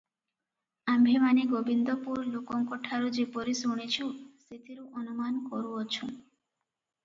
[0.93, 4.11] ଆମ୍ଭେମାନେ ଗୋବିନ୍ଦପୁର ଲୋକଙ୍କଠାରୁ ଯେପରି ଶୁଣିଛୁ,
[4.49, 6.13] ସେଥିରୁ ଅନୁମାନ କରୁଅଛୁଁ।